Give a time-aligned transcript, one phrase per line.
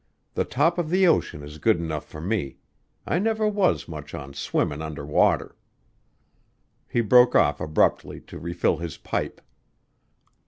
[0.33, 2.57] The top of the ocean is good enough for me;
[3.05, 5.55] I never was much on swimmin' under water."
[6.89, 9.41] He broke off abruptly to refill his pipe.